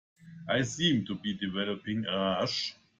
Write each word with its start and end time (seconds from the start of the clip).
I 0.49 0.63
seem 0.63 1.05
to 1.05 1.13
be 1.13 1.35
developing 1.35 2.07
a 2.07 2.37
rash. 2.39 2.73